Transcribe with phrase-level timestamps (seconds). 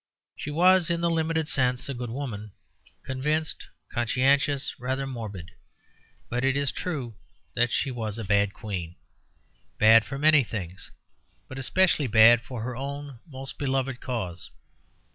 [0.35, 2.53] She was, in the limited sense, a good woman,
[3.03, 5.51] convinced, conscientious, rather morbid.
[6.27, 7.17] But it is true
[7.53, 8.95] that she was a bad queen;
[9.77, 10.89] bad for many things,
[11.47, 14.49] but especially bad for her own most beloved cause.